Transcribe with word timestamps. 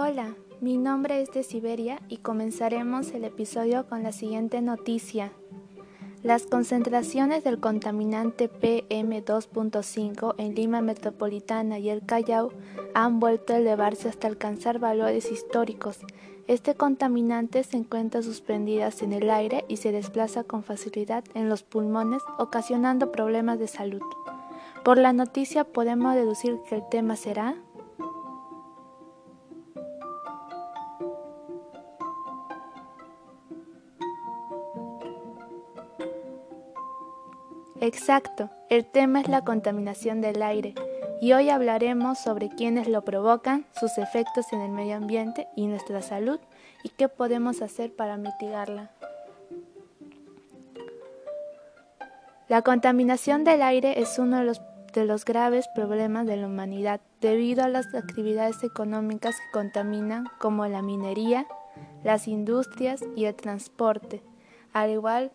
Hola, 0.00 0.36
mi 0.60 0.76
nombre 0.76 1.20
es 1.20 1.32
de 1.32 1.42
Siberia 1.42 2.00
y 2.08 2.18
comenzaremos 2.18 3.10
el 3.10 3.24
episodio 3.24 3.88
con 3.88 4.04
la 4.04 4.12
siguiente 4.12 4.62
noticia. 4.62 5.32
Las 6.22 6.46
concentraciones 6.46 7.42
del 7.42 7.58
contaminante 7.58 8.48
PM2.5 8.48 10.36
en 10.38 10.54
Lima 10.54 10.82
Metropolitana 10.82 11.80
y 11.80 11.90
el 11.90 12.06
Callao 12.06 12.52
han 12.94 13.18
vuelto 13.18 13.54
a 13.54 13.56
elevarse 13.56 14.08
hasta 14.08 14.28
alcanzar 14.28 14.78
valores 14.78 15.32
históricos. 15.32 15.98
Este 16.46 16.76
contaminante 16.76 17.64
se 17.64 17.78
encuentra 17.78 18.22
suspendidas 18.22 19.02
en 19.02 19.12
el 19.12 19.28
aire 19.28 19.64
y 19.66 19.78
se 19.78 19.90
desplaza 19.90 20.44
con 20.44 20.62
facilidad 20.62 21.24
en 21.34 21.48
los 21.48 21.64
pulmones, 21.64 22.22
ocasionando 22.38 23.10
problemas 23.10 23.58
de 23.58 23.66
salud. 23.66 24.02
Por 24.84 24.98
la 24.98 25.12
noticia 25.12 25.64
podemos 25.64 26.14
deducir 26.14 26.56
que 26.68 26.76
el 26.76 26.88
tema 26.88 27.16
será 27.16 27.56
Exacto, 37.80 38.50
el 38.70 38.84
tema 38.84 39.20
es 39.20 39.28
la 39.28 39.44
contaminación 39.44 40.20
del 40.20 40.42
aire 40.42 40.74
y 41.20 41.32
hoy 41.32 41.48
hablaremos 41.48 42.18
sobre 42.18 42.48
quiénes 42.48 42.88
lo 42.88 43.04
provocan, 43.04 43.66
sus 43.78 43.98
efectos 43.98 44.52
en 44.52 44.60
el 44.62 44.72
medio 44.72 44.96
ambiente 44.96 45.46
y 45.54 45.68
nuestra 45.68 46.02
salud 46.02 46.40
y 46.82 46.88
qué 46.88 47.08
podemos 47.08 47.62
hacer 47.62 47.94
para 47.94 48.16
mitigarla. 48.16 48.90
La 52.48 52.62
contaminación 52.62 53.44
del 53.44 53.62
aire 53.62 54.00
es 54.00 54.18
uno 54.18 54.38
de 54.38 55.04
los, 55.04 55.24
graves 55.24 55.68
problemas 55.72 56.26
de 56.26 56.36
la 56.36 56.48
humanidad 56.48 57.00
debido 57.20 57.62
a 57.62 57.68
las 57.68 57.94
actividades 57.94 58.64
económicas 58.64 59.36
que 59.36 59.52
contaminan 59.52 60.26
como 60.40 60.66
la 60.66 60.82
minería, 60.82 61.46
las 62.02 62.26
industrias 62.26 63.04
y 63.14 63.26
el 63.26 63.36
transporte, 63.36 64.22
al 64.72 64.90
igual 64.90 65.30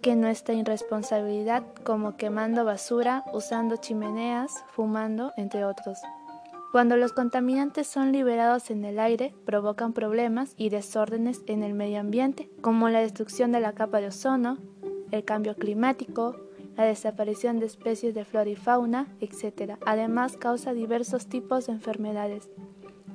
que 0.00 0.16
nuestra 0.16 0.54
irresponsabilidad 0.54 1.64
como 1.84 2.16
quemando 2.16 2.64
basura, 2.64 3.24
usando 3.32 3.76
chimeneas, 3.76 4.64
fumando, 4.70 5.32
entre 5.36 5.64
otros. 5.64 5.98
Cuando 6.72 6.96
los 6.96 7.12
contaminantes 7.12 7.88
son 7.88 8.12
liberados 8.12 8.70
en 8.70 8.84
el 8.84 9.00
aire, 9.00 9.34
provocan 9.44 9.92
problemas 9.92 10.54
y 10.56 10.68
desórdenes 10.68 11.42
en 11.46 11.64
el 11.64 11.74
medio 11.74 11.98
ambiente, 11.98 12.48
como 12.60 12.88
la 12.88 13.00
destrucción 13.00 13.50
de 13.50 13.60
la 13.60 13.72
capa 13.72 14.00
de 14.00 14.06
ozono, 14.06 14.58
el 15.10 15.24
cambio 15.24 15.56
climático, 15.56 16.36
la 16.76 16.84
desaparición 16.84 17.58
de 17.58 17.66
especies 17.66 18.14
de 18.14 18.24
flora 18.24 18.48
y 18.48 18.56
fauna, 18.56 19.08
etc. 19.20 19.74
Además, 19.84 20.36
causa 20.36 20.72
diversos 20.72 21.26
tipos 21.26 21.66
de 21.66 21.72
enfermedades. 21.72 22.48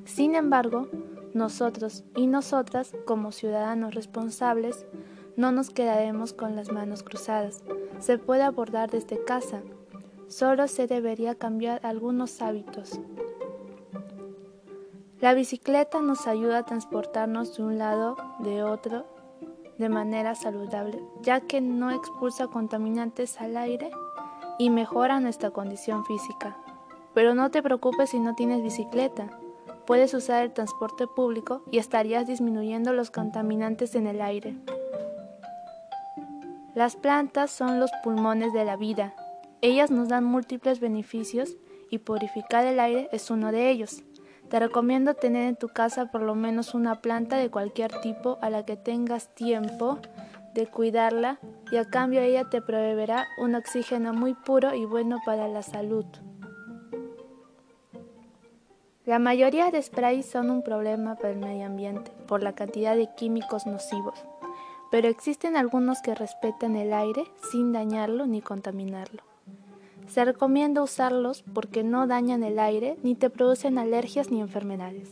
Sin 0.03 0.35
embargo, 0.35 0.89
nosotros 1.33 2.03
y 2.15 2.27
nosotras, 2.27 2.93
como 3.05 3.31
ciudadanos 3.31 3.95
responsables, 3.95 4.85
no 5.37 5.51
nos 5.51 5.69
quedaremos 5.69 6.33
con 6.33 6.55
las 6.55 6.71
manos 6.71 7.03
cruzadas. 7.03 7.63
Se 7.99 8.17
puede 8.17 8.43
abordar 8.43 8.89
desde 8.89 9.23
casa. 9.23 9.61
Solo 10.27 10.67
se 10.67 10.87
debería 10.87 11.35
cambiar 11.35 11.85
algunos 11.85 12.41
hábitos. 12.41 12.99
La 15.21 15.33
bicicleta 15.33 16.01
nos 16.01 16.27
ayuda 16.27 16.59
a 16.59 16.65
transportarnos 16.65 17.57
de 17.57 17.63
un 17.63 17.77
lado 17.77 18.15
de 18.39 18.63
otro 18.63 19.05
de 19.77 19.89
manera 19.89 20.35
saludable, 20.35 21.01
ya 21.21 21.41
que 21.41 21.61
no 21.61 21.91
expulsa 21.91 22.47
contaminantes 22.47 23.39
al 23.41 23.57
aire 23.57 23.91
y 24.57 24.69
mejora 24.69 25.19
nuestra 25.19 25.51
condición 25.51 26.05
física. 26.05 26.57
Pero 27.13 27.33
no 27.33 27.51
te 27.51 27.61
preocupes 27.61 28.11
si 28.11 28.19
no 28.19 28.35
tienes 28.35 28.61
bicicleta. 28.61 29.29
Puedes 29.85 30.13
usar 30.13 30.43
el 30.43 30.53
transporte 30.53 31.07
público 31.07 31.61
y 31.71 31.77
estarías 31.77 32.27
disminuyendo 32.27 32.93
los 32.93 33.11
contaminantes 33.11 33.95
en 33.95 34.07
el 34.07 34.21
aire. 34.21 34.57
Las 36.75 36.97
plantas 36.97 37.51
son 37.51 37.79
los 37.79 37.89
pulmones 38.03 38.51
de 38.51 38.65
la 38.65 38.75
vida. 38.75 39.13
Ellas 39.61 39.91
nos 39.91 40.09
dan 40.09 40.25
múltiples 40.25 40.81
beneficios 40.81 41.55
y 41.89 41.99
purificar 41.99 42.65
el 42.65 42.81
aire 42.81 43.07
es 43.13 43.31
uno 43.31 43.53
de 43.53 43.69
ellos. 43.69 44.03
Te 44.49 44.59
recomiendo 44.59 45.13
tener 45.13 45.47
en 45.47 45.55
tu 45.55 45.69
casa 45.69 46.11
por 46.11 46.21
lo 46.21 46.35
menos 46.35 46.73
una 46.73 46.95
planta 46.95 47.37
de 47.37 47.49
cualquier 47.49 47.97
tipo 48.01 48.39
a 48.41 48.49
la 48.49 48.65
que 48.65 48.75
tengas 48.75 49.33
tiempo 49.33 49.99
de 50.53 50.67
cuidarla 50.67 51.39
y 51.71 51.77
a 51.77 51.85
cambio 51.85 52.19
ella 52.19 52.49
te 52.49 52.61
proveerá 52.61 53.25
un 53.37 53.55
oxígeno 53.55 54.13
muy 54.13 54.33
puro 54.33 54.75
y 54.75 54.83
bueno 54.83 55.19
para 55.25 55.47
la 55.47 55.61
salud. 55.61 56.05
La 59.05 59.17
mayoría 59.17 59.71
de 59.71 59.81
sprays 59.81 60.25
son 60.25 60.49
un 60.49 60.61
problema 60.61 61.15
para 61.15 61.29
el 61.29 61.39
medio 61.39 61.67
ambiente 61.67 62.11
por 62.27 62.43
la 62.43 62.53
cantidad 62.53 62.97
de 62.97 63.07
químicos 63.15 63.65
nocivos 63.65 64.25
pero 64.95 65.09
existen 65.09 65.57
algunos 65.57 66.01
que 66.01 66.15
respetan 66.15 66.77
el 66.77 66.93
aire 66.93 67.25
sin 67.51 67.73
dañarlo 67.73 68.27
ni 68.27 68.39
contaminarlo. 68.39 69.23
Se 70.07 70.23
recomienda 70.23 70.81
usarlos 70.81 71.43
porque 71.53 71.83
no 71.83 72.07
dañan 72.07 72.43
el 72.43 72.59
aire 72.59 72.97
ni 73.03 73.13
te 73.13 73.29
producen 73.29 73.77
alergias 73.77 74.31
ni 74.31 74.39
enfermedades. 74.39 75.09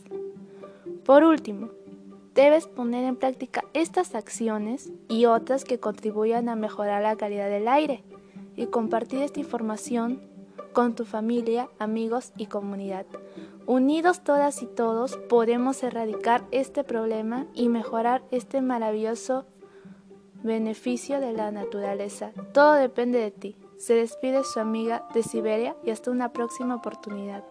Por 1.04 1.22
último, 1.22 1.68
debes 2.34 2.66
poner 2.66 3.04
en 3.04 3.16
práctica 3.16 3.62
estas 3.74 4.14
acciones 4.14 4.90
y 5.10 5.26
otras 5.26 5.64
que 5.64 5.78
contribuyan 5.78 6.48
a 6.48 6.56
mejorar 6.56 7.02
la 7.02 7.16
calidad 7.16 7.50
del 7.50 7.68
aire 7.68 8.04
y 8.56 8.68
compartir 8.68 9.20
esta 9.20 9.40
información 9.40 10.22
con 10.72 10.94
tu 10.94 11.04
familia, 11.04 11.68
amigos 11.78 12.32
y 12.38 12.46
comunidad. 12.46 13.04
Unidos 13.66 14.24
todas 14.24 14.62
y 14.62 14.66
todos 14.66 15.18
podemos 15.28 15.82
erradicar 15.82 16.42
este 16.52 16.84
problema 16.84 17.46
y 17.52 17.68
mejorar 17.68 18.22
este 18.30 18.62
maravilloso 18.62 19.44
beneficio 20.44 21.20
de 21.20 21.32
la 21.32 21.50
naturaleza. 21.50 22.32
Todo 22.52 22.74
depende 22.74 23.18
de 23.18 23.30
ti. 23.30 23.56
Se 23.78 23.94
despide 23.94 24.44
su 24.44 24.60
amiga 24.60 25.08
de 25.12 25.22
Siberia 25.22 25.74
y 25.84 25.90
hasta 25.90 26.10
una 26.10 26.32
próxima 26.32 26.76
oportunidad. 26.76 27.44